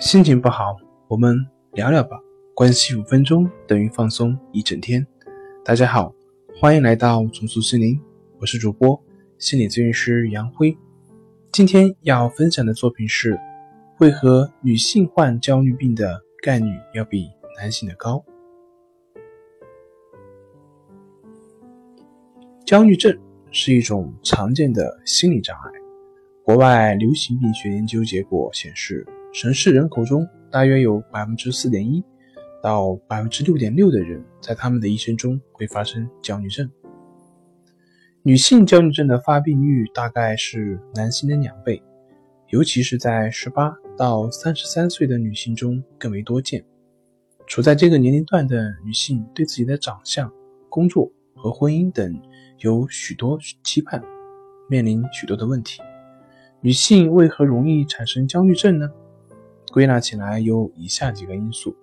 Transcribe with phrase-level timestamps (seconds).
[0.00, 1.36] 心情不好，我们
[1.72, 2.18] 聊聊吧。
[2.52, 5.06] 关系五分钟等于放松一整天。
[5.64, 6.12] 大家好，
[6.60, 8.00] 欢迎来到重塑心灵，
[8.40, 9.00] 我是主播
[9.38, 10.76] 心理咨询师杨辉。
[11.52, 13.38] 今天要分享的作品是：
[14.00, 18.24] 为何女性患焦虑病的概率要比男性的高？
[22.66, 23.16] 焦虑症
[23.52, 25.70] 是一种常见的心理障碍。
[26.42, 29.06] 国外流行病学研究结果显示。
[29.34, 32.00] 城市人口中，大约有百分之四点一
[32.62, 36.70] 到百分之六点六的人在他们的一生中会发生焦虑症。
[38.22, 41.82] 女性焦虑症的发病率大概是男性的两倍，
[42.50, 46.64] 尤其是在十八到三十三岁的女性中更为多见。
[47.48, 50.32] 处在这个年龄段的女性对自己的长相、
[50.68, 52.22] 工作和婚姻等
[52.60, 54.00] 有许多期盼，
[54.70, 55.82] 面临许多的问题。
[56.60, 58.88] 女性为何容易产生焦虑症呢？
[59.74, 61.74] 归纳起来有以下几个因素：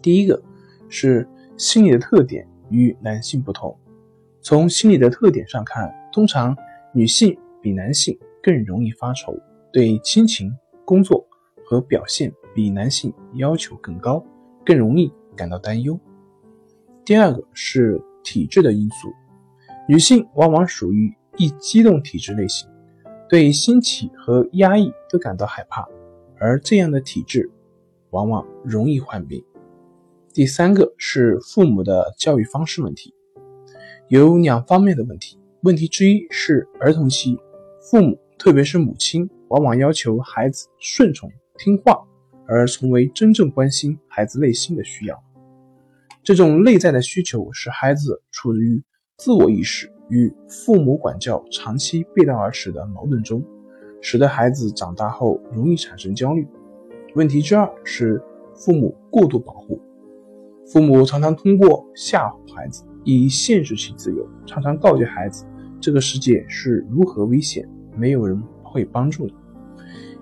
[0.00, 0.40] 第一个
[0.88, 3.76] 是心理的特点与男性不同。
[4.40, 6.56] 从心理的特点上看，通常
[6.94, 9.36] 女性比男性更容易发愁，
[9.72, 10.48] 对亲情、
[10.84, 11.26] 工作
[11.64, 14.24] 和表现比男性要求更高，
[14.64, 15.98] 更容易感到担忧。
[17.04, 19.12] 第二个是体质的因素，
[19.88, 22.68] 女性往往属于易激动体质类型，
[23.28, 25.84] 对兴起和压抑都感到害怕。
[26.38, 27.50] 而这样的体质，
[28.10, 29.44] 往往容易患病。
[30.32, 33.14] 第三个是父母的教育方式问题，
[34.08, 35.38] 有两方面的问题。
[35.62, 37.38] 问题之一是儿童期，
[37.80, 42.06] 父母特别是母亲，往往要求孩子顺从听话，
[42.46, 45.20] 而从未真正关心孩子内心的需要。
[46.22, 48.82] 这种内在的需求使孩子处于
[49.16, 53.42] 自我意识与父母管教长期背道而驰的矛盾中。
[54.08, 56.46] 使得孩子长大后容易产生焦虑。
[57.16, 58.22] 问题之二是
[58.54, 59.80] 父母过度保护，
[60.64, 65.44] 父母常常通过吓唬孩子，以限制其自由，常常告诫孩子
[65.80, 69.34] 这个世界是如何危险，没有人会帮助你。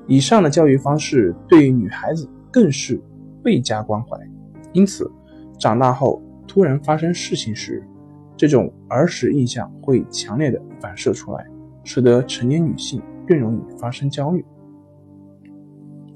[0.07, 2.99] 以上的教育方式对女孩子更是
[3.43, 4.19] 倍加关怀，
[4.73, 5.13] 因此
[5.59, 7.87] 长大后突然发生事情时，
[8.35, 11.47] 这种儿时印象会强烈的反射出来，
[11.85, 13.03] 使得成年女性。
[13.27, 14.45] 更容易发生焦虑。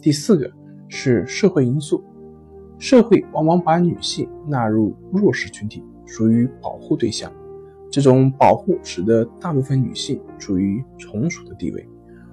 [0.00, 0.50] 第四个
[0.88, 2.02] 是社会因素，
[2.78, 7.32] 社会往往把女性纳入弱势群体，属于保护对象。
[7.90, 11.88] 这种保护使得大部分女性处于从属的地位，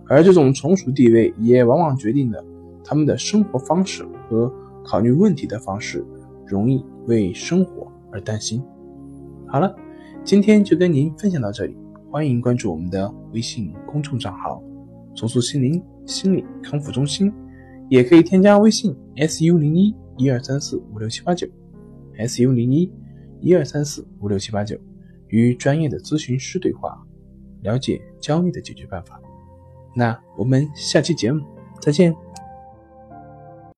[0.07, 2.43] 而这种从属地位也往往决定了
[2.83, 4.53] 她们的生活方式和
[4.83, 6.05] 考虑问题的方式，
[6.45, 8.61] 容易为生活而担心。
[9.47, 9.73] 好了，
[10.23, 11.77] 今天就跟您分享到这里。
[12.15, 14.63] 欢迎关注我们的微信公众账号
[15.13, 17.29] “重塑心灵心理康复中心”，
[17.91, 21.45] 也可以添加微信 “su 零一一二三四五六七八九
[22.19, 22.89] ”，“su 零一
[23.41, 24.79] 一二三四五六七八九”，
[25.27, 26.97] 与专业的咨询师对话，
[27.63, 29.19] 了解焦虑的解决办法。
[29.93, 31.45] 那我们下期节目
[31.81, 32.15] 再见。